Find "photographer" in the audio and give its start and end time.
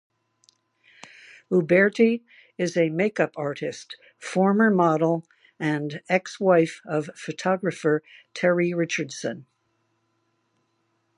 7.13-8.01